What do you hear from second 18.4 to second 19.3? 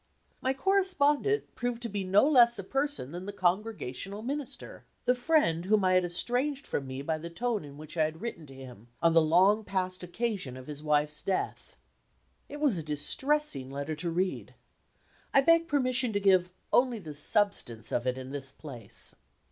place.